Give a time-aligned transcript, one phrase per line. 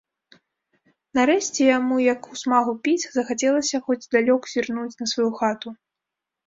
[1.19, 5.81] Нарэшце яму, як у смагу піць, захацелася хоць здалёк зірнуць на сваю хату.